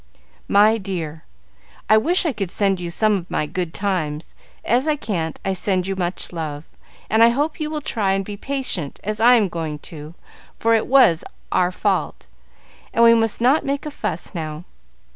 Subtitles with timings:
[0.47, 1.25] "My Dear,
[1.87, 4.33] I wish I could send you some of my good times.
[4.65, 6.63] As I can't, I send you much love,
[7.07, 10.15] and I hope you will try and be patient as I am going to,
[10.57, 12.25] for it was our fault,
[12.91, 14.63] and we must not make a fuss now.